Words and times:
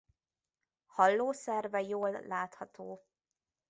Hallószerve 0.85 1.79
jól 1.81 2.21
látható. 2.21 3.01